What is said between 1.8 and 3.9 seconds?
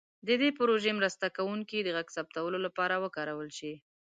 د غږ ثبتولو لپاره وکارول شي.